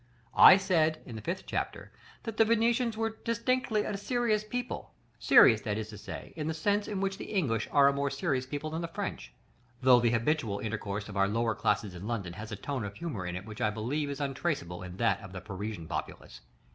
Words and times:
I 0.33 0.57
said, 0.57 0.99
in 1.05 1.15
the 1.15 1.21
fifth 1.21 1.43
chapter, 1.45 1.91
that 2.23 2.37
the 2.37 2.43
Venetians 2.43 2.97
were 2.97 3.19
distinctively 3.23 3.83
a 3.83 3.95
serious 3.97 4.43
people, 4.43 4.95
serious, 5.19 5.61
that 5.61 5.77
is 5.77 5.89
to 5.89 5.97
say, 5.99 6.33
in 6.35 6.47
the 6.47 6.55
sense 6.55 6.87
in 6.87 7.01
which 7.01 7.19
the 7.19 7.25
English 7.31 7.69
are 7.71 7.87
a 7.87 7.93
more 7.93 8.09
serious 8.09 8.47
people 8.47 8.71
than 8.71 8.81
the 8.81 8.87
French; 8.87 9.31
though 9.83 9.99
the 9.99 10.09
habitual 10.09 10.57
intercourse 10.57 11.07
of 11.07 11.17
our 11.17 11.27
lower 11.27 11.53
classes 11.53 11.93
in 11.93 12.07
London 12.07 12.33
has 12.33 12.51
a 12.51 12.55
tone 12.55 12.83
of 12.83 12.95
humor 12.95 13.27
in 13.27 13.35
it 13.35 13.45
which 13.45 13.61
I 13.61 13.69
believe 13.69 14.09
is 14.09 14.19
untraceable 14.19 14.81
in 14.81 14.97
that 14.97 15.21
of 15.21 15.33
the 15.33 15.39
Parisian 15.39 15.87
populace. 15.87 16.41